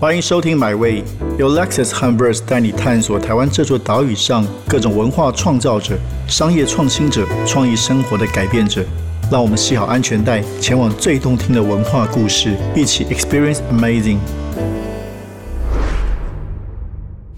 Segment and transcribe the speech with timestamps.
[0.00, 1.02] 欢迎收听《My Way》，
[1.40, 5.98] 由 Lexus 和 Verse 带你探索台湾这座岛屿上各种文化创造者、
[6.28, 8.84] 商业创新者、创意生活的改变者。
[9.28, 14.18] 让我们系好安全带，前往最动听的文化故事，一起 Experience Amazing。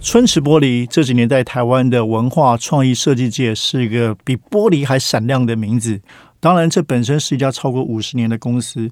[0.02, 6.02] 春池玻璃这几年在台湾的文化创意设计界是一个比玻璃还闪亮的名字。
[6.38, 8.90] 当然，这本身是一家超过五十年的公司。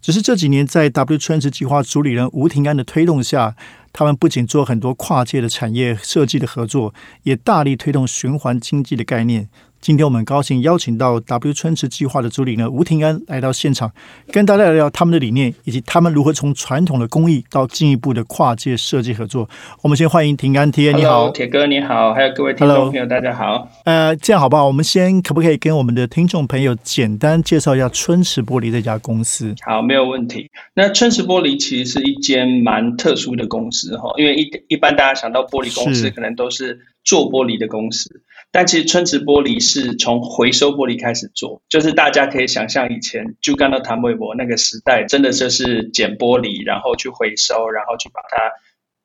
[0.00, 3.56] 只是这几年在 W 春池计划主理人吴庭安的推动下，
[3.92, 6.94] 他们不仅做很多跨界的产业设计的合作，
[7.24, 9.48] 也大力推动循环经济的概念。
[9.80, 13.90] 今天我们高兴邀请到 W 春池计划的主理呢吴庭安来到现场，
[14.32, 19.48] 跟大家聊聊他们的理念，以及他们如何从传统的工艺到进一步的跨界设计合作。
[19.82, 23.68] 我们先欢迎庭安，庭安你好，铁哥你好，还有各位听众朋友大家好。
[23.84, 24.66] 呃，这样好不好？
[24.66, 29.54] 我们先可不可以跟我们的听众朋友简单介绍一下春池玻璃这家公司？
[29.64, 30.50] 好，没有问题。
[30.74, 38.22] 那春池玻璃其实是一间蛮特殊的公司哈，因为一一般大家想到玻璃公司，可能都是做玻璃的公司。
[38.50, 48.50] 但其实春池玻璃是从回收玻璃开始做，就是大家可以想象以前就干到谭维博那个时代，真的就是捡玻璃，然后去回收，然后去把它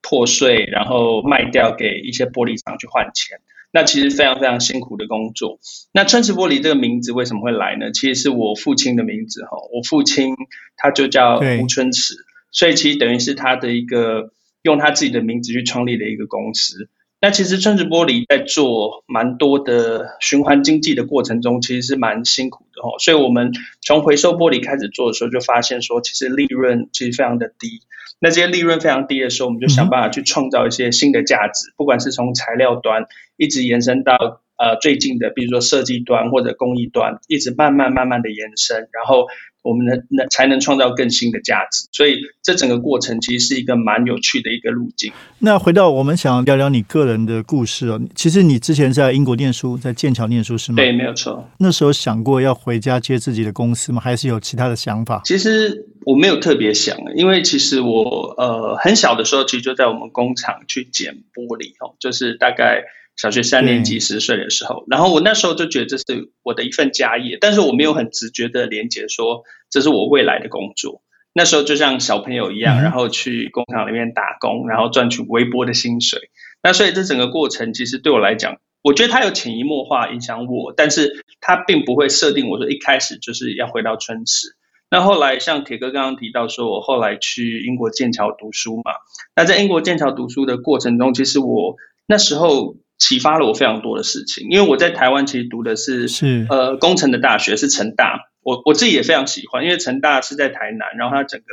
[0.02, 3.40] 破碎，然后卖掉给一些玻璃厂去换钱。
[3.76, 5.60] 那其实非常非常辛苦的工作。
[5.92, 7.92] 那春池玻璃这个名字为什么会来呢？
[7.92, 10.36] 其实是我父亲的名字哈，我父亲
[10.78, 12.16] 他就叫吴春池，
[12.52, 16.88] 所以其实等于是他的一个用他自己的名字去创立的一个公司。
[17.24, 23.00] 那其实春子玻璃在做蛮多的循环经济的过程中，其实是蛮辛苦的哦。
[23.00, 27.80] 所以我们从回收玻璃开始做的时候，就发现说，其实利润其实非常的低。
[28.20, 33.06] 那这些利润非常低的时候，我们就想办法去创造一些新的价值，不管是从材料端
[33.38, 39.28] 一直延伸到呃最近的，比如说设计端或者工艺端，一直慢慢慢慢的延伸，然后。
[39.64, 45.14] 我们能能才能创造更新的价值，所以这整个过程其实是一个蛮有趣的一个路径。
[45.40, 50.76] 那回到我们想聊聊你个人的故事哦，其实你之前在英国念书，在剑桥念书是吗？
[50.76, 51.48] 对，没有错。
[51.60, 54.02] 那时候想过要回家接自己的公司吗？
[54.02, 55.22] 还是有其他的想法？
[55.24, 62.84] 其实我没有特别想，因为其实我呃很小的时候，其实就在我们工厂去捡玻璃哦，就是大概。
[63.16, 71.04] 小学三年级十岁的时候，然后我那时候就觉得这是我的一份家业，但是我没有很直觉的连接说这是我未来的工作。
[71.32, 76.20] 那时候就像小朋友一样，然后去工厂里面打工，然后赚取微薄的薪水。
[76.64, 84.56] 那所以这整个过程其实对我来讲，我觉得它有潜移默化影响我，但是它并不会设定我说一开始就是要回到春池。
[84.90, 88.92] 那后来像铁哥刚刚提到说，我后来去英国剑桥读书嘛。
[89.36, 91.76] 那在英国剑桥读书的过程中，其实我
[92.08, 92.76] 那时候。
[93.04, 96.48] 启发了我非常多的事情，因为我在台湾其实读的是是。
[96.50, 101.48] 呃工程的大学，是成大，我我自己也非常喜欢，因为成大是在台南，然后它整个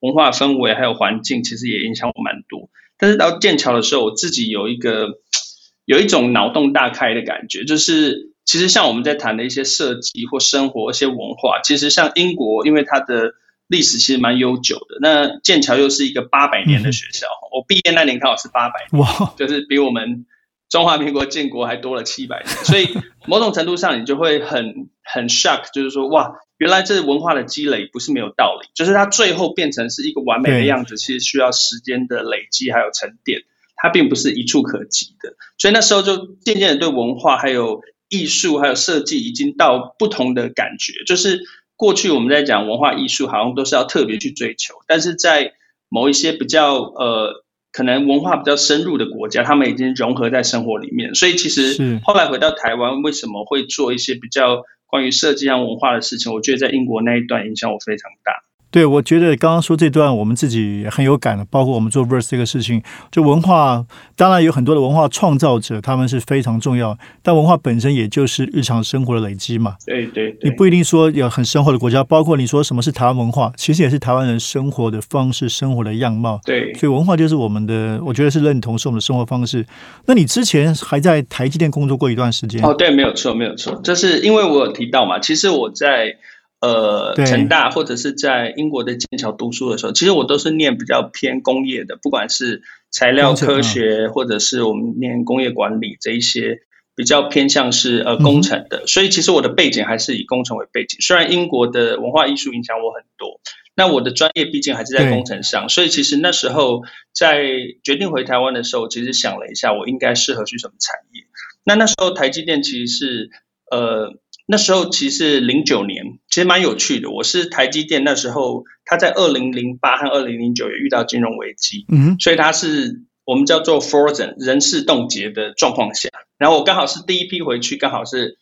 [0.00, 2.68] 文化氛围还有环境其实也影响我蛮多。
[2.98, 5.20] 但是到剑桥的时候，我自己有一个
[5.86, 13.32] 有一种脑洞大开的感觉，就是其实像我们在谈的一些设计或生活一些文化，其实像英国，因为它的
[13.68, 20.26] 历史其实蛮悠久的，那剑桥又是一个八百年的学校，我毕业那年刚好是八百，哇，就是比我们。
[20.76, 22.86] 中华民国建国还多了七百年，所以
[23.26, 33.40] 某种程度上你就会很很 shock，就是说哇，原来这文化的积累不是没有道理，就是它最后变成是一个完美的样子，其实需要时间的累积还有沉淀，
[33.76, 35.34] 它并不是一触可及的。
[35.56, 41.40] 所以那时候就渐渐的对文化还有艺术还有设计已经到不同的感觉，就是
[41.74, 45.54] 过去我们在讲文化艺术好像都是要特别去追求，但是在
[45.88, 47.45] 某一些比较呃。
[47.76, 56.32] 可能文化比较深入的国家，他们已经融合在生活里面，所以其实后来回到台湾，为什么会做一些比较关于设计和文化的事情？
[56.32, 58.32] 我觉得在英国那一段影响我非常大。
[58.76, 63.82] 对，我觉得刚刚说这段我们自己很有感的，包括我们做 verse 这个事情，就文化
[64.14, 69.76] 当然有很多的文化创造者，他们是非常重要，但文化本身也就是日常生活的累积嘛。
[69.86, 76.38] 对对，你不一定说有很深厚的国家，包括你说什么是台湾文化，其实也是台湾人生活的方式、生活的样貌。
[76.44, 79.64] 对，所以文化就是我们的，我觉得是认同是我们的生活方式。
[80.04, 82.62] 那你之前还在台积电工作过一段时间？
[82.62, 86.14] 哦，对，没有错，没有错，就是因为我有提到嘛，其实我在。
[86.58, 96.60] 呃，成大或者是在英国的剑桥读书的时候，其实我都是念比较偏工业的，不管是材料科学，或者是我们念工业管理这一些
[96.94, 100.98] 比较偏向是呃工程的，所以其实我的背景还是以工程为背景。
[101.02, 103.38] 虽然英国的文化艺术影响我很多，
[103.76, 107.44] 那我的专业毕竟还是在工程上，所以其实那时候在
[107.84, 111.22] 决定回台湾的时候，其实想了一下，我应该适合去什么产业。
[111.64, 113.30] 那那时候台积电其实是
[113.70, 114.18] 呃。
[114.46, 117.10] 那时候其实零九年，其实蛮有趣的。
[117.10, 126.08] 我是台积电那时候，它在二零零八和二零零九也遇到金融危机，嗯，所以它是我们叫做 frozen 人事冻结的状况下。
[126.38, 128.38] 然后我刚好是第一批回去，刚好是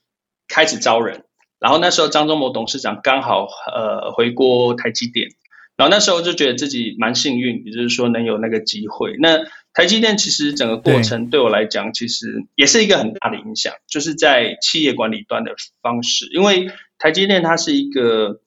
[0.46, 1.24] 开始招人。
[1.58, 5.28] 然后那时候张忠谋董事长刚好呃回国台积电，
[5.76, 9.16] 然后那时候就觉得自己蛮幸运，也就是说能有那个机会。
[9.18, 9.38] 那
[9.74, 16.26] 台积电其实整个过程对我来讲，其实也是一个很大的影响，就是在企业管理端的方式。
[16.32, 18.40] 因为台积电它是一个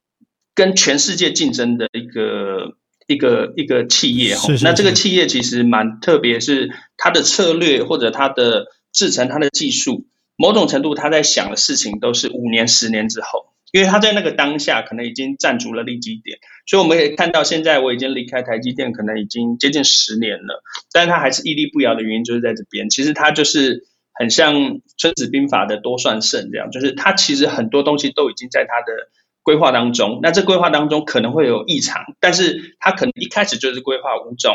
[0.54, 2.76] 跟全世界竞争的一个
[3.06, 13.46] 一个一个企业哈，那这个企业其实蛮特别，是它的策略或者它的制成、它的技术，某种程度它在想的事情都是五年、十年之后。
[13.72, 20.62] 因为他在那个当下可能已经占足了利基点，所以我们可以看到，现在我已经离开台积电，可能已经接近十年了，
[20.92, 22.88] 但是他还是屹立不摇的原因就是在这边。
[22.88, 24.54] 其实他就是很像
[24.96, 29.10] 《孙子兵法》的多算胜这样，就是他其实很多东西都已经在他的
[29.42, 30.20] 规划当中。
[30.22, 34.54] 那这规划当中可能会有异常，但是他可能一开始就是规划五种。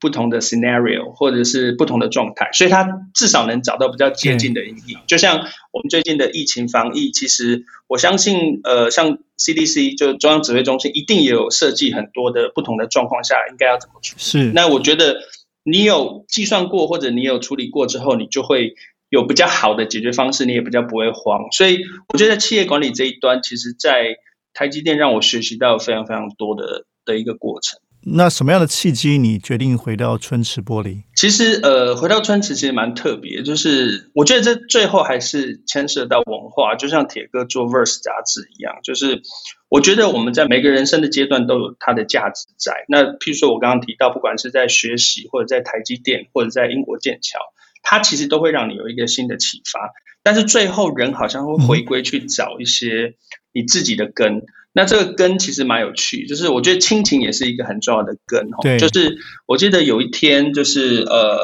[0.00, 4.96] 不同的 scenario 或者是不同的状态，所以它至少能找到比较接近的意义。
[5.06, 5.36] 就像
[5.72, 14.22] 我们最近的疫情防疫，其实我相信，呃，像 CDC 就中央指挥中心一定也有设计很多的不同的状况下应该要怎么处理。
[14.22, 15.20] 是，那我觉得
[15.62, 18.74] 你有计算过或者你有处理过之后，你就会
[19.10, 21.52] 有比较好的解决方式，你也比较不会慌。
[21.52, 24.16] 所以我觉得企业管理这一端，其实在
[24.54, 27.78] 台积电让我学习到非常非常多的的一个过程。
[28.02, 31.02] 那什么样的契机你决定回到春池玻璃？
[31.14, 39.20] 其实，呃，回到春池其实蛮特别，就是我觉得这最后还是牵涉到文化，就像铁哥做 Verse 杂志一样，就是
[39.68, 42.72] 我觉得我们在每个人生的阶段都有它的价值在。
[42.88, 47.38] 那譬如说我刚刚提到，不管是在学习，或者在台积电，或者在英国剑桥，
[47.82, 49.92] 它其实都会让你有一个新的启发。
[50.22, 53.14] 但是最后人好像会回归去找一些
[53.52, 54.42] 你自己的根。
[54.72, 58.58] 那这个根其实蛮有趣，就是我觉得亲情也是一个很重要的根哦。
[58.62, 61.40] 对，就是我记得有一天，就是呃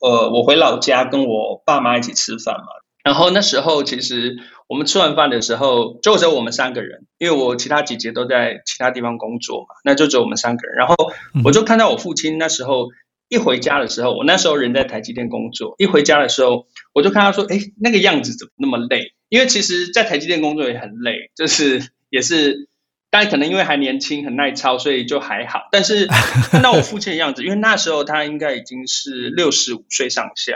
[0.00, 2.66] 呃，我回老家跟我爸妈一起吃饭嘛，
[3.04, 4.36] 然后那时候其实
[4.66, 10.76] 我们吃完饭的时候，就只有我们三个人，因为我其他姐姐都在其他地方工作嘛，那就只有我们三个人。
[10.76, 10.96] 然后
[11.44, 12.88] 我就看到我父亲那时候
[13.28, 19.12] 一回家的时候，我那时候人在台积电工作，一回家的时候，我就看他说，哎，那个样子怎么那么累？
[19.28, 21.94] 因为其实，在台积电工作也很累，就是。
[22.08, 22.68] 也是，
[23.10, 25.68] 大家可能因为还年轻很耐操，所以就还好。
[25.72, 26.06] 但是
[26.50, 30.54] 看到我父亲的样子，因为那时候他应该已经是六十五岁上下，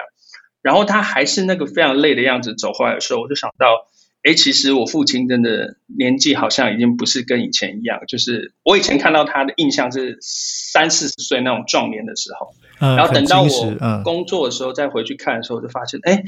[0.63, 3.87] 然后他还是那个非常累的样子走回来的时候，我就想到，
[4.23, 8.01] 哎，其实我父亲真的年纪好像已经不是跟以前一样。
[8.07, 16.23] 就是我以前看到他的印象是三四十岁那种壮年的时候，然后等到我工作的时候再回去看的时候，我就发现，哎，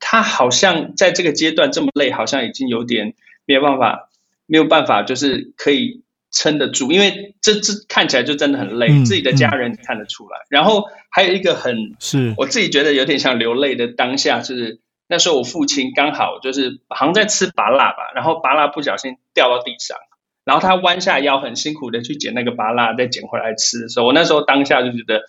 [0.00, 3.14] 他好像在这个阶段这么累，好像已经有点
[3.46, 4.07] 没有办法。
[4.48, 6.02] 没有办法，就是可以
[6.32, 10.38] 撑得住，因为这这看起来就真的很累，自己的家人看得出来。
[10.48, 19.96] 然后还有一个很是我自己觉得有点像流泪的当下，就是那时候我父亲刚好就是好像在吃拔辣吧，然后拔辣不小心掉到地上，
[20.44, 25.22] 然后他弯下腰很辛苦的去捡那个拔辣，再捡回来吃的时候，我那时候当下就觉得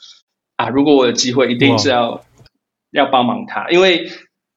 [0.55, 2.23] 啊，如果我有机会，一定是要
[2.91, 4.09] 要帮忙他，因为。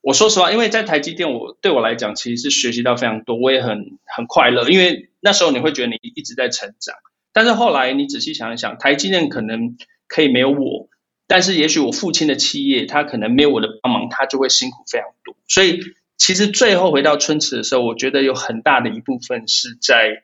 [0.02, 4.68] 我说实话，因为在台积电，我对我来讲其实是学习到非常多，我也很很快乐。
[4.68, 6.96] 因为那时候你会觉得你一直在成长，
[7.32, 9.76] 但是后来你仔细想一想，台积电可能
[10.08, 10.88] 可以没有我，
[11.28, 15.36] 但是也许我父亲的企业，他可能没有我的帮忙，他就会辛苦非常多。
[15.46, 15.80] 所以
[16.18, 20.22] 其实最后回到春池的时候，我觉得有很大的一部分是在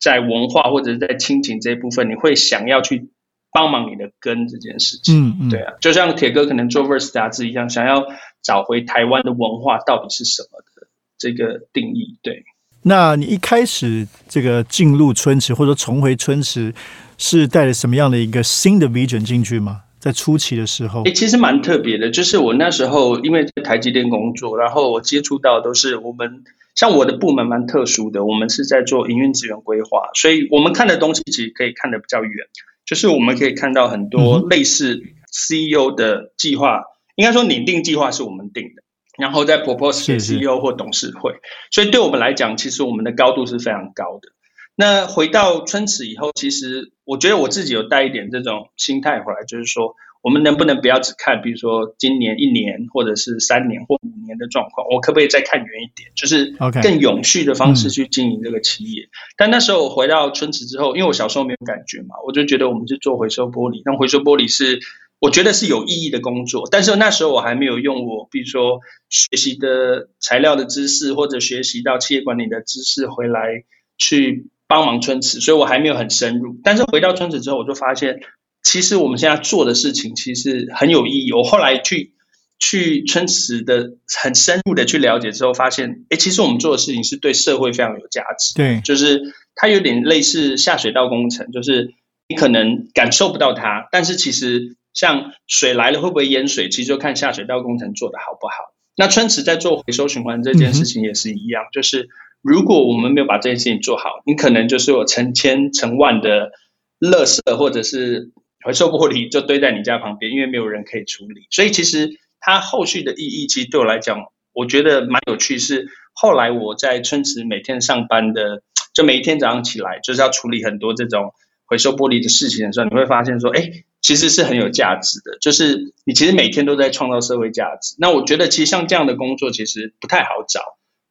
[0.00, 3.10] 在文化或者是在亲情这一部分，你会想要去。
[3.50, 8.06] 帮忙你的根这件事情，嗯嗯，对啊，就像铁哥可能做 Verse 杂志一样，想要
[8.42, 12.18] 找回台湾的文化到底是什么的这个定义。
[12.22, 12.44] 对，
[12.82, 16.74] 那你一开始这个进入春池或者重回春池，
[17.16, 19.82] 是带着什么样的一个新的 vision 进去吗？
[19.98, 26.44] 在初期的时候，哎，其实蛮特别的，就是我那时候因为在台积电工作，然后我接触到都是我们
[26.76, 32.46] 像我的部门蛮特殊的，我们是在做营运资源规划，所以我们看的东西其实可以看得比较远。
[32.86, 36.84] 就是我们可以看到很多类似 CEO 的计划，
[37.18, 38.82] 应该说拟定计划是我们定的，
[39.18, 41.34] 然后再 propose 给 CEO 或董事会。
[41.70, 44.30] 所以对我们来讲，其实我们的高度是非常高的。
[44.74, 49.94] 那回到春池以后，其实我觉得我自己有带一点这种心态回来，就是说。
[50.20, 54.84] 我们能不能不要只看，比如说今年一年，或者是三年或五年的状况？
[54.90, 59.08] 我可不可以再看远一点，就是更永续的方式去经营这个企业？
[59.36, 64.80] 但那时候我回到春池之后，因为我小时候没有感觉嘛，我就觉得我们是做回收玻璃，那回收玻璃是
[65.20, 66.68] 我觉得是有意义的工作。
[66.70, 73.64] 但是那时候我还没有用我，比如说学习的材料的知识，或者学习到企业管理的知识回来
[73.96, 76.56] 去帮忙春池，所以我还没有很深入。
[76.62, 78.20] 但是回到春池之后，我就发现，
[78.62, 81.32] 其实我们现在做的事情其实很有意义。
[81.32, 82.12] 我后来去
[82.60, 88.54] 去春池的很深入的去了解之后，发现，哎，其实我们做的事情是对社会非常有价值。
[88.54, 89.20] 对，就是
[89.56, 91.92] 它有点类似下水道工程，就是
[92.28, 94.76] 你可能感受不到它，但是其实。
[94.98, 98.74] 像水来了会不会淹水，其实就看下水道工程做得好不好。
[98.96, 102.08] 那春池在做回收循环这件事情也是一样，就是
[102.42, 106.50] 如果我们没有把这件事情做好，你可能就是有成千成万的
[106.98, 108.32] 垃圾或者是
[108.64, 111.46] 回收玻璃就堆在你家旁边，因为没有人可以处理。
[111.50, 114.18] 所以其实它后续的意义，其实对我来讲，
[114.52, 115.60] 我觉得蛮有趣。
[115.60, 121.32] 是后来我在春池每天上班的，就每一天早上起来就是要处理很多这种
[121.66, 123.84] 回收玻璃的事情的时候，你会发现说，哎。
[124.00, 127.96] 其实是很有价值的，就是你其实每天都在创造社会价值。
[127.98, 130.60] 那我觉得其实像这样的工作其实不太好找，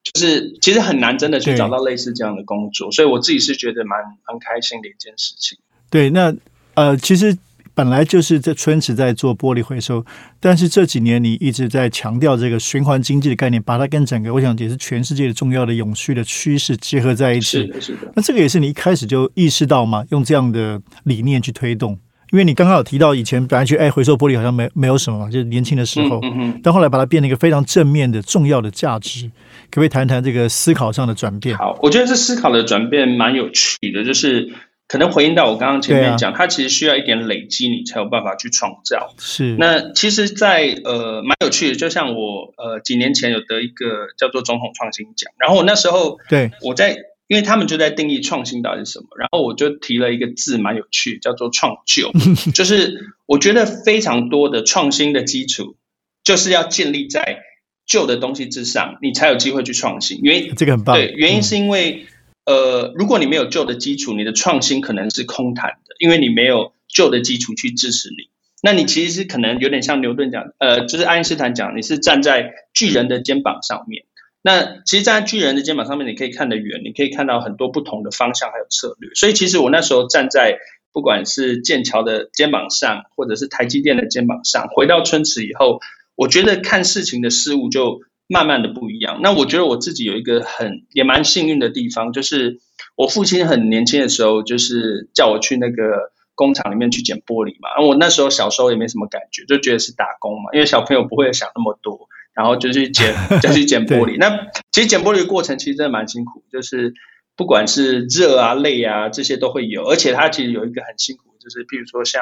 [0.04, 2.92] 就是其实很难真的去找到类似这样的工作。
[2.92, 5.58] 所以我自己是觉得蛮蛮开心的一件事情。
[5.90, 6.34] 对，那
[6.76, 7.38] 呃，其实
[7.76, 10.06] 本来就是在春池在做玻璃回收，
[10.40, 17.58] 但是这几年你一直在强调这个循环经济的概念，把它跟整个我想也是全世界的重要的永续的趋势结合在一起。
[17.58, 18.12] 是的，是的。
[18.16, 20.06] 那这个也是你一开始就意识到吗？
[20.10, 22.00] 用这样的理念去推动？
[22.32, 26.22] 因为你刚刚有提到以前本来觉得哎回收玻璃好像没没有什么嘛，就是年轻的时候，
[26.62, 29.28] 但后来把它变成一个非常正面的重要的价值，
[29.72, 31.58] 可不可以谈谈这个思考上的转变？
[31.58, 34.52] 好，我觉得这思考的转变蛮有趣的，就是
[34.88, 39.14] 可能回应到我刚刚前面讲，它其实需要一点累积，你才有办法去创造。
[39.18, 46.98] 是，那其实，在呃蛮有趣的，就像我呃几年前有得一个叫做总统创新奖，然后我那时候对我在。
[47.28, 52.12] 因为他们就在定义创新到底是什么，然后我就提了一个字，蛮有趣，叫做创旧。
[52.56, 55.76] 就是我觉得非常多的创新的基础，
[56.24, 57.40] 就是要建立在
[57.86, 60.20] 旧的东西之上，你才有机会去创新。
[60.24, 60.96] 因为这个很棒。
[60.96, 62.06] 对，原因是因为
[62.46, 68.30] 呃，如果你没有旧的基础，你的创新可能是空谈的，因为你没有旧的基础去支持你。
[68.64, 74.06] 那你其实是可能有点像牛顿讲，呃，就是爱因斯坦讲，你是站在巨人的肩膀上面。
[74.48, 79.10] 那其实站在巨人的肩膀上面，你可以看得远，你可以看到很多不同的方向还有策略。
[79.14, 80.58] 所以其实我那时候站在
[80.94, 85.82] 不管是剑桥的肩膀上，或者是台积电的肩膀上，回到春池以后，
[86.16, 89.20] 我觉得看事情的事物就慢慢的不一样。
[89.22, 92.62] 那我觉得我自己有一个很也蛮幸运的地方，就是
[92.96, 97.86] 我父亲很年轻的时候，就是叫我去那个工厂里面去捡玻璃嘛。
[97.86, 102.08] 我那时候小时候也没什么感觉，就觉得是打工嘛，因为小朋友不会想那么多。
[102.38, 104.16] 然后就去捡，就去捡 玻璃。
[104.20, 104.30] 那
[104.72, 106.94] 其实捡玻璃的过程其实真的蛮辛苦，就是
[107.36, 109.84] 不管是热啊、累啊这些都会有。
[109.86, 112.22] 而且它其实有一个很辛苦，就是譬如说像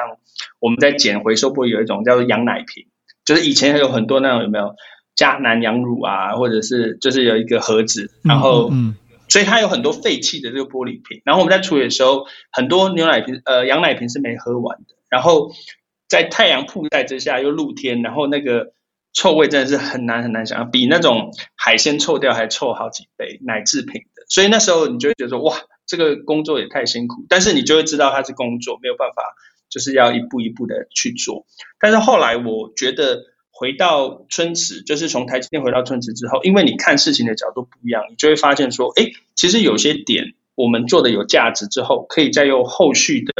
[0.58, 2.86] 我们在捡回收玻璃，有一种叫做羊奶瓶，
[3.26, 4.74] 就是以前有很多那种有没有
[5.14, 8.72] 迦南羊乳啊，或者是就是有一个盒子，然后
[9.28, 11.20] 所以它有很多废弃的这个玻璃瓶。
[11.26, 14.94] 然后我们在处理的时候，很多牛奶瓶呃羊奶瓶是没喝完的。
[15.10, 15.52] 然后
[16.08, 18.72] 在太阳曝晒之下又露天，然后那个。
[19.16, 24.22] 臭味真的是很难很难想象，比那种海鲜臭掉还臭好几倍，奶制品的。
[24.28, 25.56] 所以那时候你就会觉得说，哇，
[25.86, 27.24] 这个工作也太辛苦。
[27.30, 29.22] 但是你就会知道它是工作，没有办法，
[29.70, 31.46] 就是要一步一步的去做。
[31.80, 43.32] 但是后来我觉得回到春池，就是从台积电回到春池之后，因为你看事情的角度不一样，你就会发现说，哎，其实有些点我们做的有价值之后，可以再用后续的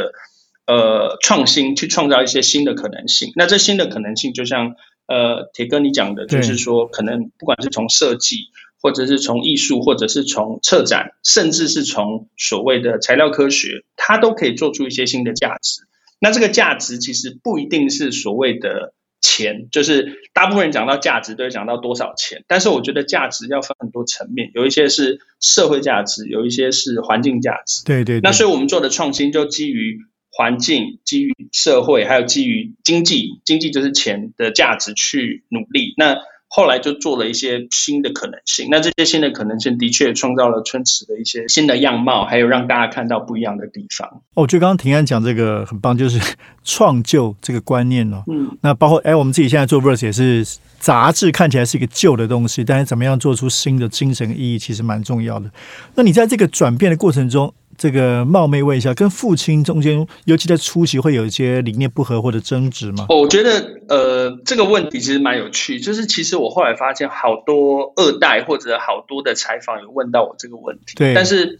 [0.65, 3.31] 呃创新去创造一些新的可能性。
[3.35, 4.75] 那这新的可能性就像。
[5.07, 8.49] 呃，铁哥，你讲的就是说，可能不管是从设计，
[8.81, 15.83] 或者是从艺术，或者是从策展，甚至是从所谓的材料科学，它都可以做出一些新的价值。
[16.19, 27.81] 那这个价值其实不一定是所谓的钱，就是大部分人讲到价值都会讲到多少钱，但是我觉得价值要分很多层面，有一些是社会价值，有一些是环境价值。
[27.85, 28.19] 对对。
[28.19, 29.99] 那所以我们做的创新就基于。
[30.37, 35.95] 环境基于社会，还有基于经济，经济就是钱的价值去努力。
[35.97, 36.15] 那
[36.47, 38.67] 后来就做了一些新的可能性。
[38.69, 44.07] 那这些新的可能性的确创造了春池的一些新的样貌，还有让大家看到不一样的地方。
[44.35, 46.19] 哦，我觉得刚刚庭安讲这个很棒，就是
[46.63, 48.23] 创旧这个观念哦。
[48.27, 48.55] 嗯。
[48.61, 50.45] 那包括哎，我们自己现在做 verse 也是
[50.77, 55.49] 杂志，看起来是一个旧的东西，但是怎么样做出新的精神意义，其实蛮重要的。
[55.95, 63.05] 那你在这个转变的过程中，这个冒昧问一下，跟父亲中间，尤其在初期，会有一些理念不合或者争执吗？
[63.09, 65.79] 我觉得，呃，这个问题其实蛮有趣。
[65.79, 70.95] 就是其实我后来发现，好多二代或者好多的采访有问到我这个问题。
[70.95, 71.13] 对。
[71.13, 71.57] 但是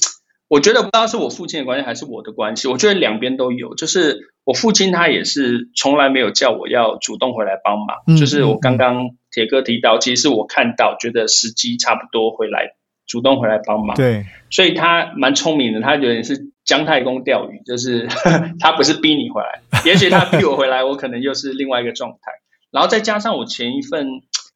[0.47, 3.75] 我觉得不知道是我父亲的关系还是我的关系，我觉得两边都有。
[3.75, 12.76] 就是我父亲他也是从来没有叫我要主动回来帮忙，就是我刚刚铁哥提到，其实是我看到觉得时机差不多回来
[13.07, 13.95] 主动回来帮忙。
[13.95, 18.07] 对，所以他蛮聪明的，他觉得是姜太公钓鱼，就是
[18.59, 22.31] 他不是逼你回来，也许他逼我回来，我可能又是另外一个状态。
[22.69, 24.05] 然后再加上我前一份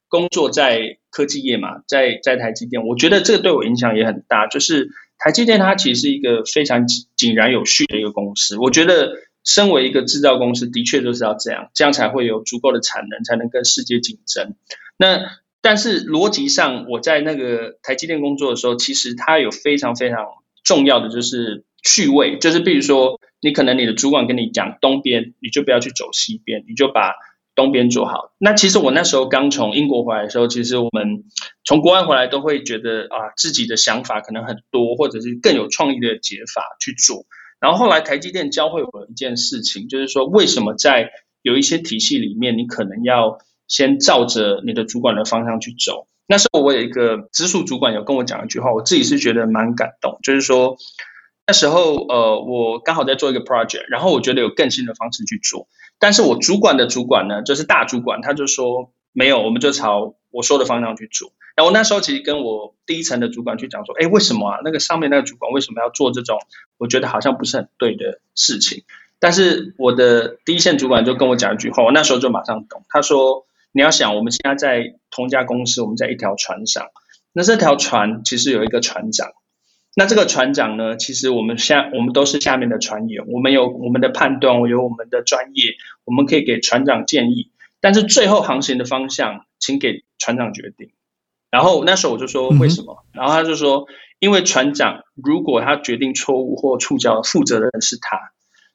[0.09, 4.89] 工作在科技业嘛，在在台积电，我觉得这个对我影响也很大，就是。
[5.23, 9.11] 台积电它其实是一个非常井然有序的一个公司，我觉得
[9.43, 14.55] 身为一个制造公司，的确就是要这样，这样才会有足够的产能，才能跟世界竞争。
[14.97, 15.19] 那
[15.61, 20.25] 但是逻辑上，我在那个台积电工作的时候，其实它有非常非常
[20.63, 27.13] 重要的就是趣味，就是比如说你可能你的主管跟你讲东边，你就不要去走西边，你就把。
[27.53, 28.31] 东边做好。
[28.37, 31.25] 那其实我那时候刚从英国回来的时候，其实我们
[31.65, 37.25] 从国外回来都会觉得啊，自己的想法可能很多，或者是更有创意的解法去做。
[37.59, 43.39] 然后后来台积电教会我一件事情，就是说为什么在有一些体系里面，你可能要
[43.71, 46.07] 先照着你的主管的方向去走。
[46.27, 50.75] 那时候我有一个直属主管有跟我讲一句话，我自己是觉得蛮感动，就是说
[51.47, 55.67] 那时候呃，我刚好在做一个 project，然后我觉得有更新的方式去做。
[55.99, 61.31] 但是我主管的主管呢，就是大主管，他就说没有，我们就朝我说的方向去做。
[61.55, 64.59] 然后我那时候其实跟我第一层的主管去讲说，哎，为什么啊？
[64.65, 66.37] 那个上面那个主管为什么要做这种
[66.77, 68.83] 我觉得好像不是很对的事情？
[69.19, 72.83] 但是我的第一线主管就跟我讲一句话，我那时候就马上懂。
[72.89, 76.87] 他说，你要想，我们现在在同一家公司，我们在一条船上，
[77.33, 79.31] 那这条船其实有一个船长。
[79.93, 80.95] 那这个船长呢？
[80.95, 85.73] 其实我们下我们都是下面的船员，我们有我们的判断，我有我们的专业，
[86.05, 87.51] 我们可以给船长建议。
[87.81, 90.91] 但是最后航行的方向，请给船长决定。
[91.49, 93.03] 然后那时候我就说为什么？
[93.11, 93.85] 然后他就说，
[94.19, 98.17] 因为船长如果他决定错误或触礁，负责的人是他，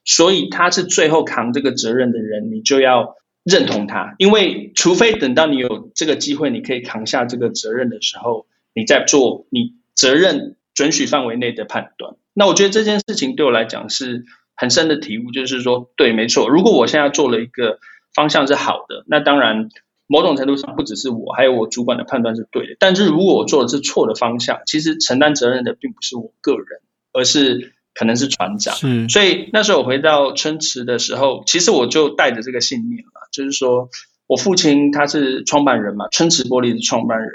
[0.05, 3.15] 所以他是最后扛这个责任的人，你就要
[3.47, 4.15] 认同他。
[4.19, 10.57] 因为除非等到你有这个机会，你可以扛下这个责任的时候，你再做你责任。
[10.77, 16.51] 准许范围内的判断，那我觉得这件事情对我来讲是很深的体悟，就是说，对，没错。
[16.51, 17.79] 如果我现在做了一个
[18.15, 19.71] 方向是好的，那当然
[20.07, 22.77] 某种程度上不只是我，还有我主管的判断是对的。
[22.79, 26.83] 但是如果我做的是错的方向，其实承担责任的并不是我个人，
[27.15, 28.75] 而是可能是船长。
[28.77, 29.09] 是。
[29.09, 33.91] 所以那时候我回到春池的时候，其实我就带着这个信念了，就是说
[34.27, 37.31] 我父亲他是创办人嘛，春池玻璃的创办人。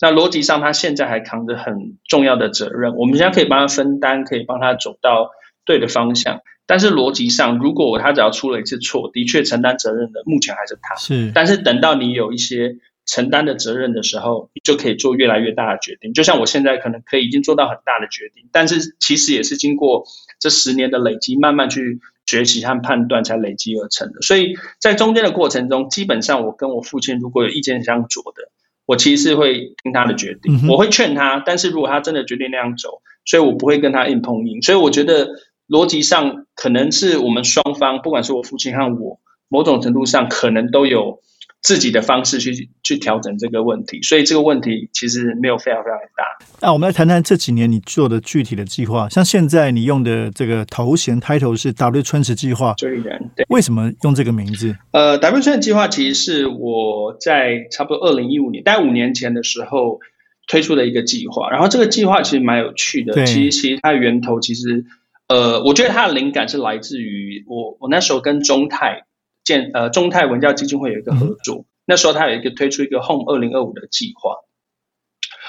[0.00, 2.96] 那逻辑上，他现在还扛着很重要的责任。
[2.96, 5.30] 我们现在可以帮他分担，可以帮他走到
[5.66, 6.40] 对的方向。
[6.66, 10.94] 但是逻辑上，如果他只要出了一次错，的确承担责任的目前还是他。
[10.94, 11.32] 是。
[11.34, 16.14] 但是等到你有一些承担的责任的时候，你就可以做越来越大的决定。
[16.14, 20.04] 就像我现在可能可以已经做到很大的决定，但是其实也是经过
[20.38, 24.22] 这十年的累积，慢慢去学习和判断才累积而成的。
[24.22, 28.50] 所以在中间的过程中，基本上我跟我父亲如果有意见相左的。
[28.86, 34.60] 我其实是会听他的决定，我会劝他，但是如果他真的决定那样走，所以我不会跟他硬碰硬。
[34.62, 35.28] 所以我觉得
[35.68, 41.20] 逻辑上可能是我们双方，不管是我父亲和我，某种程度上可能都有。
[41.62, 46.24] 自己的方式去去调整这个问题，所以这个问题其实没有非常非常大。
[46.62, 54.74] 那我们来谈谈这几年你做的具体的计划，像现在你用的这个头衔 title 是 W 春池计划，追人对，为什么用这个名字？
[54.92, 60.00] 呃，W 春池计划其实是我在差不多二零一五年，大概五年前的时候
[60.46, 61.50] 推出的一个计划。
[61.50, 64.86] 然后这个计划其实蛮有趣的，其实其实它的源头其实
[65.28, 69.04] 呃，我觉得它的灵感是来自于我我那时候跟中泰。
[69.44, 74.36] 建呃中泰文教基金会有一个合作，那时候他有一个推出一个 Home 二零二五的计划。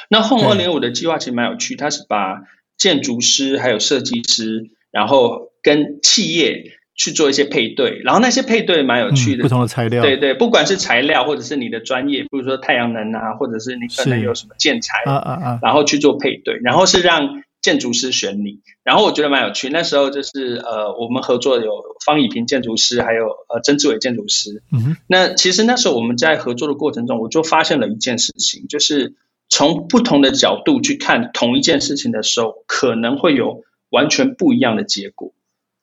[0.09, 2.43] 那 Home 二零二五的计划其实蛮有趣，它是把
[2.77, 6.63] 建筑师还有设计师，然后跟企业
[6.95, 17.43] 去做一些配对，然后那些配对蛮有趣的，不同的材料，对对，不管是材料或者是你的专业，比如说太阳能啊，或者是你可能有什么建材啊啊啊，然后去做配对，然后是让。
[17.61, 19.69] 建筑师选你，然后我觉得蛮有趣。
[19.69, 21.71] 那时候就是呃，我们合作有
[22.03, 24.63] 方以平建筑师，还有呃曾志伟建筑师。
[24.73, 24.97] 嗯哼。
[25.05, 29.13] 那其实那时候我们在合作的过程中，我就发现了一件事情，就是
[29.47, 35.31] 从不同的角度去看同一件事情的时候，可能会有完全不一样的结果。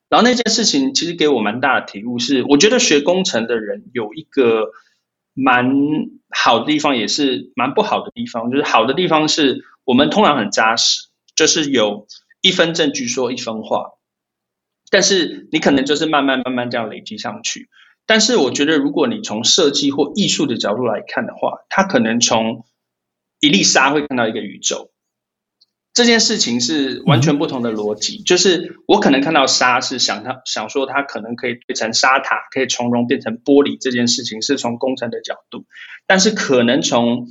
[0.09, 4.73] 然后那件事情其实给我蛮大的体悟，是我觉得学工程的人有一个
[5.35, 5.71] 蛮
[6.31, 8.51] 好的地方，也是蛮不好的地方。
[8.51, 11.08] 就是好的地方是我们通常很扎实。
[11.38, 12.09] 就是有
[12.40, 13.92] 一分证据说一分话，
[14.90, 17.68] 但是你可能就是慢慢慢慢这样累积上去。
[18.07, 22.64] 但是我觉得，如果你从设计或艺术的角度来看的话，它可能从
[23.38, 24.90] 一粒沙会看到一个宇宙。
[25.94, 28.18] 这件事情是完全不同的逻辑。
[28.24, 35.66] 就是我可能看到沙是想它想说它可能可以堆成沙塔，可以从容变成玻璃，这件事情是从工程的角度，
[36.05, 37.29] 但是可能从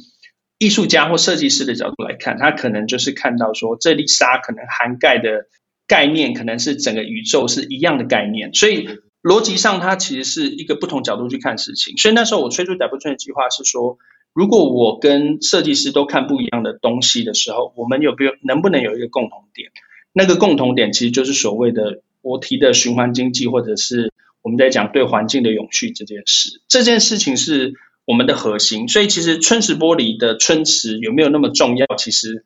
[0.59, 5.45] 艺术家或设计师的角度来看，他可能就是看到说这粒沙可能涵盖的
[5.85, 8.89] 概念，可能是整个宇宙是一样的概念，所以
[9.21, 11.95] 逻辑上它其实是一个不同角度去看事情。
[11.97, 13.99] 所以那时候我推出 W 圈的计划是说，
[14.33, 19.69] 如果我跟设计师都看不一样的东西的时候，我们有没有能不能有一个共同点？
[20.11, 26.61] 那个共同点其实就是所谓的我提的循环经济，或者是我们在讲对环境的永续这件事。
[26.67, 27.75] 这件事情是。
[28.07, 31.85] 我们的核心，所以其实春池玻璃的春池有没有那么重要？
[31.97, 32.45] 其实，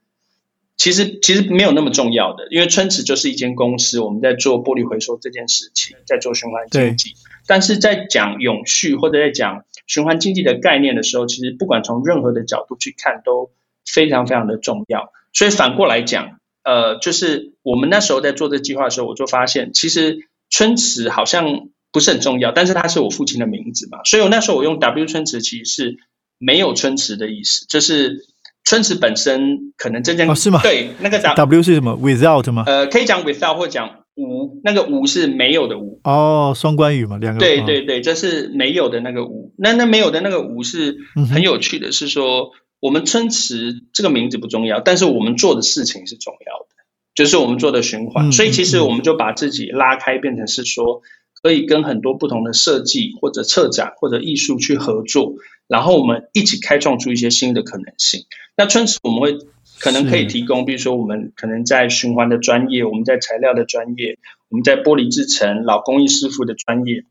[0.76, 7.14] 其实其实没有那么重要的，因为春池就是一间公司，我们在做玻璃回收这件事情，在做循环经济。
[7.46, 13.52] 但是在讲永续或者在讲循环经济的概念的时候，其实不管从任何的角度去看，都
[13.86, 15.14] 非常非常的重要。
[15.32, 21.70] 所以反过来讲，呃，就是我们那时候在做这计划的时候，我就发现，其实春池好像。
[21.92, 25.98] 不是很重要，但是它是我父亲的名字嘛，所以我那时候我用 W 春池其实是
[26.38, 28.26] 没有春池的意思，就是
[28.64, 30.62] 春池本身可能真正哦是吗？
[30.64, 32.64] 对，那个 W 是什么？Without 吗？
[32.66, 36.00] 呃，可以讲 Without 或讲无，那个无是没有的无。
[36.04, 37.40] 哦，双关语嘛，两个。
[37.40, 39.54] 对对对，这是没有的那个无。
[39.58, 40.96] 那那没有的那个无是
[41.32, 46.68] 很有趣的，是说我们春池这个名字不重要，但是我们做的事情是重要的，
[47.16, 48.32] 就是我们做的循环。
[48.32, 51.02] 所以其实我们就把自己拉开，变成是说。
[51.42, 55.34] 可以跟很多不同的设计或者策展或者艺术去合作，
[55.68, 58.26] 然后我们一起开创出一些新的可能性。
[58.56, 59.38] 那春池我们会
[59.80, 64.18] 可能可以提供，比如说我们可能在循环的专业，我们在材料的专业，
[64.50, 67.06] 我们在玻璃制成老工艺师傅的专业，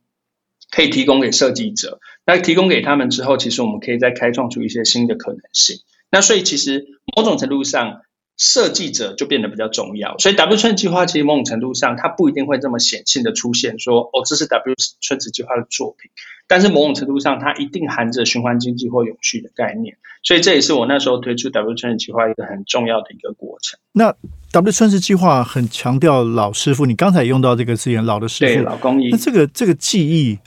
[0.70, 2.00] 可以提供给设计者。
[2.24, 5.78] 那提供给他们之后，其实我们可以再开创出一些新的可能性。
[6.10, 8.02] 那所以其实某种程度上。
[8.42, 16.10] 设计者就变得比较重要，所以 W 村计划其实某种程度上，它不一定会这么显性的出现，说哦，这是 W 村子计划的作品，
[16.48, 23.78] 但是某种程度上，它一定含着循环经济或永续的概念，所以这也是我那时候推出 W 村子计划一个很重要的一个过程。
[23.92, 24.14] 那
[24.52, 29.10] W 村子计划很强调老师傅，你刚才用到这个字眼，老的师傅，对老工艺。
[29.10, 30.38] 那这个这个技艺，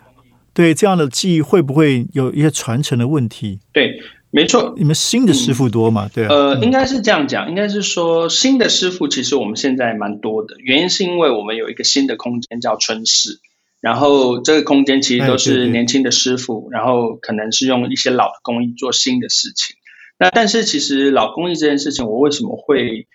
[0.52, 3.60] 对这样的技艺会不会有一些传承的问题？
[3.72, 4.02] 对。
[4.36, 6.10] 没错，你们新的师傅多嘛？
[6.12, 13.39] 对，呃，应该是这样讲，应该是说新的师傅其实我们现在蛮多的，原因是因为我们有一个新的空间叫春市，
[13.80, 19.76] 然后这个空间其实都是年轻的师傅，然后可能是用一些老的工艺做新的事情。
[20.17, 23.06] 那但是其实老工艺这件事情，我为什么会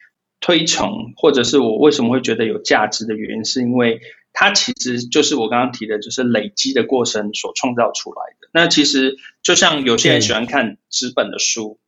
[0.40, 4.00] 推崇，或者是我为什么会觉得有价值的原因，是因为。
[4.32, 8.48] 它其实就是我刚刚提的，就是累积的过程所创造出来的。
[8.52, 11.80] 那其实就像有些人喜欢看纸本的书，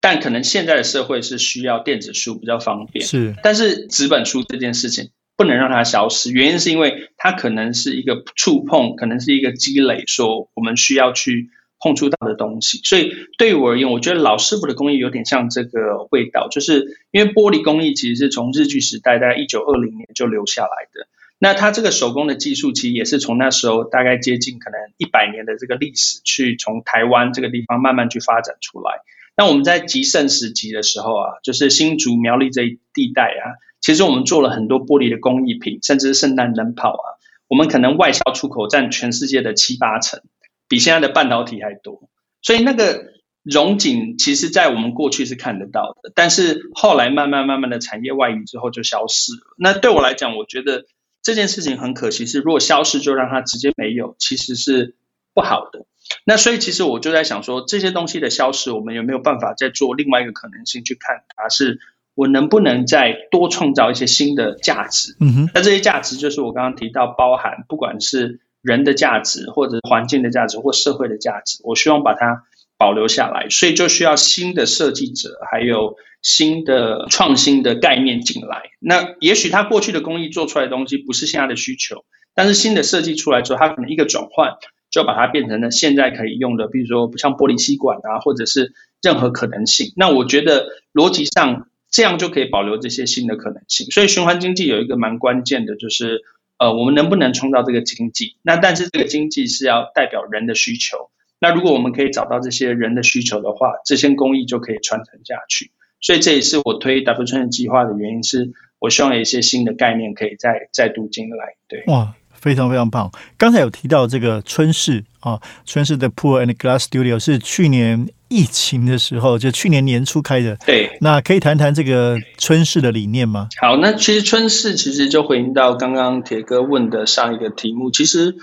[0.00, 3.04] 但可能现在的社会是需要电子书比较方便。
[3.04, 11.50] 是，但是纸本书这件事情不能让它消失，原因是因为它可能是一个触碰，可能是一个积累，说我们需要去
[11.80, 12.78] 碰触到的东西。
[12.82, 21.08] 所以对于我而言，我觉得老师傅的工艺有点像这个味道，就是因为玻璃工艺其实是从日据时代在一九二零年就留下来的。
[21.42, 29.00] 那它这个手工的技术，其实也是从那时候大概接近可能一百年的这个历史，去从台湾这个地方慢慢去发展出来。
[29.38, 37.06] 那我们在极盛时期的时候啊，就是新竹苗栗这一地带啊，其实我们做了很多玻璃的工艺品，甚至是圣诞灯泡啊，
[37.48, 40.20] 我们可能外销出口占全世界的七八成，
[40.68, 42.10] 比现在的半导体还多。
[42.42, 49.56] 所以那个荣景，其实在我们过去是看得到的，但是后来慢慢慢慢的产业外移之后就消失了。
[49.56, 50.84] 那对我来讲，我觉得。
[51.22, 54.94] 这件事情很可惜，是如果消失就让它直接没有，其实是
[55.34, 55.86] 不好的。
[56.24, 61.48] 那所以其实我就在想说，这些东西的消失，我们有没有办法再做另外一个可能性去看它？
[61.48, 61.78] 是
[62.14, 65.16] 我能不能再多创造一些新的价值？
[65.20, 65.50] 嗯哼。
[65.54, 72.44] 那这些价值就是我刚刚提到，包含不管是人的价值，或者环境的价值，或社会的价值，我希望把它
[72.80, 73.46] 保留下来。
[73.50, 75.94] 所以就需要新的设计者，还有。
[76.22, 84.52] 新的创新的概念进来，那也许他过去的工艺做出来的东西不是现在的需求，但是新的设计出来之后，它可能一个转换
[84.90, 89.94] 就把它变成了现在可以用的，比如说不像玻璃吸管啊，或者是任何可能性。
[89.96, 93.86] 那我觉得逻辑上这样就可以保留这些新的可能性。
[93.90, 96.20] 所以循环经济有一个蛮关键的，就是
[96.58, 98.36] 呃，我们能不能创造这个经济？
[98.42, 101.08] 那但是这个经济是要代表人的需求。
[101.40, 105.72] 那如果我们可以找到这些人的需求的话，这些工艺就可以传承下去。
[106.00, 111.56] 所以这也是我推 W 村的计划的原因，是我希望有一些新的概念可以再再度进来。
[111.68, 113.10] 对，哇，非常非常棒。
[113.36, 120.56] 刚才有提到这个春市啊，春市的 Pool and Glass Studio 是去年疫情的时候，就去年年初开的。
[120.64, 123.48] 对，那可以谈谈这个春市的理念吗？
[123.60, 128.34] 好，那其实春市其实就回应到刚刚铁哥问的上一个题目，其实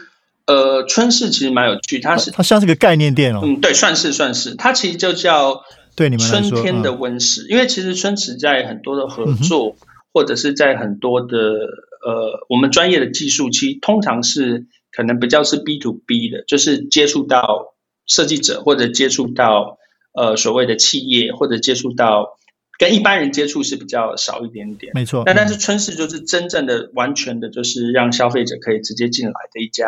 [0.47, 3.41] 呃，春市其实蛮有趣，它是它像是个概念店哦。
[3.43, 5.61] 嗯，对，算是算是，它其实就叫
[5.95, 9.75] 对你们春天的温室，因为其实春池在很多的合作，
[10.11, 11.37] 或者是在很多的。
[11.99, 19.77] 呃，我们专业的技术其实通常是可能比较是 B to B 的，就是接触到设计者或者接触到
[20.13, 22.37] 呃所谓的企业或者接触到
[22.77, 24.93] 跟一般人接触是比较少一点点。
[24.93, 25.23] 没错。
[25.25, 29.85] 那但是春市就是真正的完全的，就是让消费者可以直接进来的一家。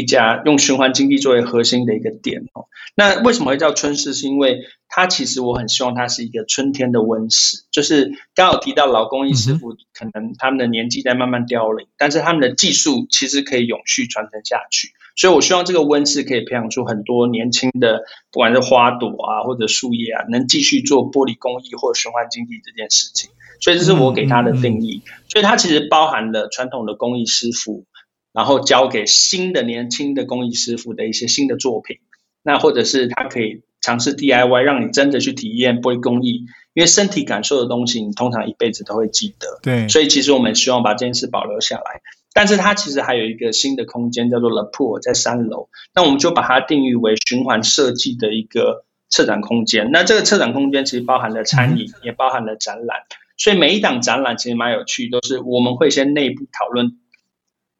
[0.00, 4.14] 一家用循环经济作为核心的一个店哦，那为什么会叫春市？
[4.14, 18.00] 是因为它其实我很希望它是一个春天的温室，就是刚好提到老工艺师傅可能他们的年纪在慢慢凋零，但是他们的技术其实可以永续传承下去，所以我希望这个温室可以培养出很多年轻的，
[18.32, 27.84] 不管是花朵啊或者树叶啊，能继续做玻璃工艺或循环经济这件事情，所以这是我给它的定义，所以它其实包含了传统的工艺师傅。
[28.32, 31.98] 然后交给新的年轻的工艺师傅的一些新的作品，
[32.42, 39.58] 那或者是他可以尝试 DIY，让你真的去体验玻璃工艺，因为身体感受的东西，你通常一辈子都会记得。
[39.62, 42.00] 对，所以其实我们希望把这件事保留下来。
[42.32, 45.68] 但是它其实还有一个新的空间，叫做 The Pool，在三楼。
[45.92, 49.90] 那我们就把它定义为循环设计的一个策展空间。
[49.90, 52.98] 那这个策展空间其实包含了餐饮，也包含了展览。
[53.36, 56.99] 所以每一档展览其实蛮有趣，都是我们会先内部讨论。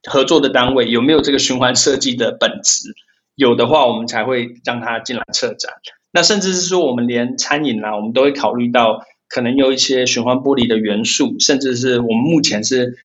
[0.08, 2.94] 合作的单位有没有这个循环设计的本质？
[3.34, 5.72] 有的话，我们才会让他进来策展。
[6.12, 12.98] 那甚至是说，我们连餐饮啊，我们都会考虑到可能有一些循环玻璃的元素，甚至是我们目前是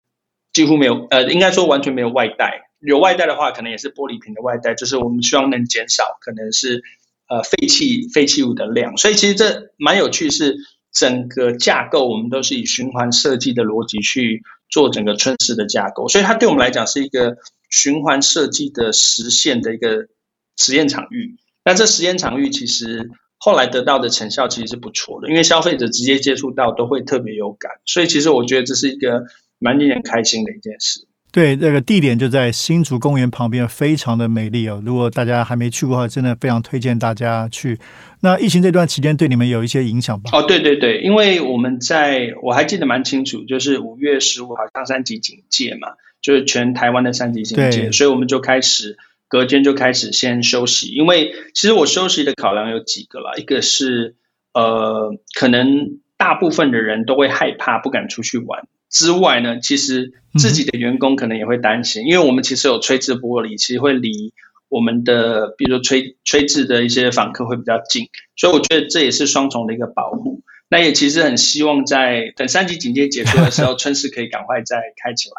[0.52, 2.62] 几乎没有，呃，应该说完全没有外带。
[2.80, 6.84] 有外带的话，可能也是玻璃瓶的外带，就是我们希望能减少可能是
[7.30, 8.98] 呃废弃废弃物的量。
[8.98, 10.58] 所以其实这蛮有趣，是
[10.92, 14.44] 整个架构我们都是以循环设计的逻辑去。
[14.76, 17.38] 做整个春市的架构，所以它对我们来讲是一个
[17.70, 20.10] 循环设计的实现的一个
[20.58, 21.38] 实验场域。
[21.64, 29.24] 那这实验场域其实后来得到的成效其实是不错的，因为消费者直接接触到都会特别有感，所以其实我觉得这是一个
[29.60, 31.08] 蛮令人开心的一件事。
[31.36, 34.82] 对，这个地点就在新竹公园旁边，非常的美丽哦。
[34.86, 37.78] 如果大家还没去过的话，真的非常推荐大家去。
[38.22, 40.30] 那疫情这段期间对你们有一些影响吧？
[40.32, 45.90] 哦，对对对，因为我们在我还记得蛮清楚，就是五月十五号上三级警戒嘛，
[46.22, 50.88] 就是全台湾的三级警戒，所以我们就开始隔天就开始先休息。
[50.88, 54.16] 因为其实我休息的考量有几个啦，一个是
[54.54, 58.66] 呃，可能大部分的人都会害怕，不敢出去玩。
[58.90, 64.34] 之外呢，其实自己的员工可能也会担心，因为我们其实有吹制玻璃，其实会离
[64.70, 70.42] 我们的，比如说吹吹制的一些访客会比较近，所以我觉得这也是双重的一个保护。
[70.70, 75.36] 那也其实很希望在等三级警戒结束的时候， 春市可以赶快再开起来。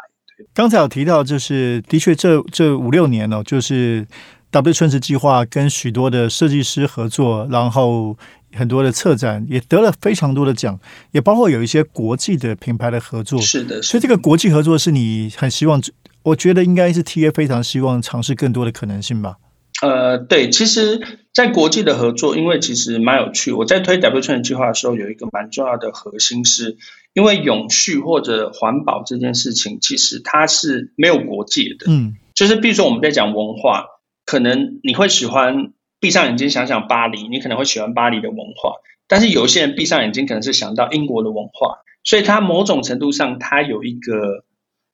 [0.53, 4.05] 刚才有提到，就是的确这这五六年呢，就是
[4.51, 8.17] W 春池计划跟许多的设计师合作，然后。
[8.53, 10.79] 很多的策展也得了非常多的奖，
[11.11, 13.39] 也包括有一些国际的品牌的合作。
[13.41, 15.81] 是的，所以这个国际合作是你很希望，
[16.23, 19.35] 我觉得应该是 T A 非常希望尝试更多的可能性吧。
[19.81, 20.99] 呃，对，其实，
[21.33, 23.51] 在国际的合作，因为其实蛮有趣。
[23.51, 26.77] 我在推 W 创计划的时候，有一个蛮重要的核心，是
[27.13, 31.85] 因为永续或者环保这件事情，其实它是没有国界的。
[31.91, 33.85] 嗯，就是比如说我们在讲文化，
[34.25, 35.73] 可能你会喜欢。
[35.99, 38.75] 闭上眼睛想想巴黎，你可能会喜欢巴黎的文化，
[39.07, 44.45] 但是有些人闭上眼睛可能是想到英国的文化，所以它某种程度上它有一个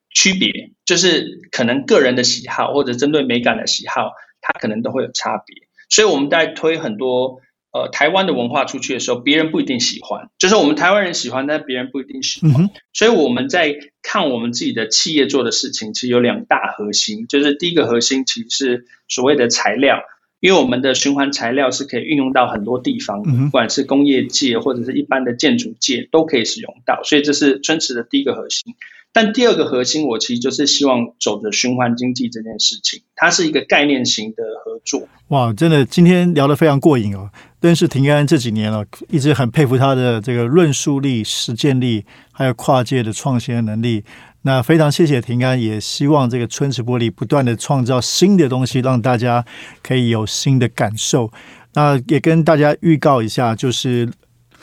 [0.09, 4.11] 区别，就是可能个人的喜好或者针对美感的喜好，
[4.41, 5.67] 它可能都会有差别。
[5.89, 12.69] 所以我们在推很多呃台湾的文化出去的时候，别人不一定喜欢，就是我们台湾人喜欢，但别人不一定喜欢。
[12.93, 20.01] 所以我们在看我们自己的企业做的事情，其实有两大核心，就是第一个核心其实是所谓的材料。
[20.43, 28.75] 因为我们的循环材料是可以运用到很多地方，不管是工业界或者是一般的建筑界都可以使用到，所以这是春池的第一个核心。
[29.13, 35.07] 但第二个核心，我其实就是希望走着循环经济这件事情，它是一个概念型的合作。
[35.29, 37.29] 哇，真的今天聊得非常过瘾哦！
[37.61, 42.03] 认识平安这几年了，一直很佩服他的这个论述力、实践力，
[42.33, 44.03] 还有跨界的创新能力。
[44.45, 49.43] 那非常谢谢平安，也希望这个春池玻璃不断的创造新的东西，让大家
[49.81, 51.31] 可以有新的感受。
[51.73, 54.11] 那也跟大家预告一下，就是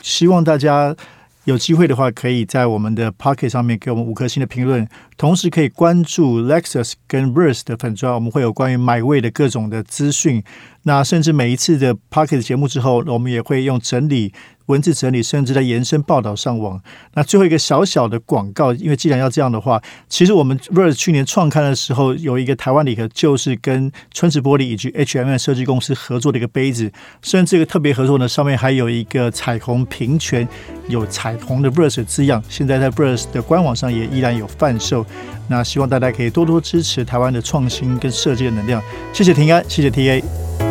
[0.01, 0.95] 希望大家
[1.45, 10.43] 有机会的话，可以在我们的 Pocket 上面给我们五颗星的评论，同时可以关注 Lexus 跟 Verse 的粉砖，我们会有关于买位的各种的资讯。
[10.83, 14.31] 那甚至每一次的 Pocket 节目之后，我们也会用整理。
[14.71, 16.81] 文字整理，甚至在延伸报道上网。
[17.13, 26.89] 那最后一个小小的广告，因为既然要这样的话，其实我们 Verse 去年创刊的时候有一个台湾礼盒，就是跟春池玻璃以及 H&M 设计公司合作的一个杯子。
[27.21, 30.47] 虽然这个特别合作呢，上面还有一个彩虹平权，
[30.87, 35.05] 有彩虹的 Verse 字样，现在在 Verse 的官网上也依然有贩售。
[35.49, 38.81] 那希望大家可以多多支持台湾的创新跟设计的能量。
[39.11, 40.70] 谢谢平安，谢谢 TA。